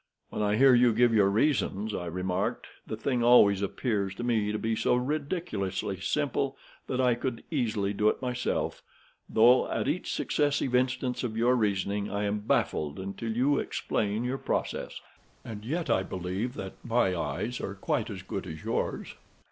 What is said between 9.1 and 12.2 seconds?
though at each successive instance of your reasoning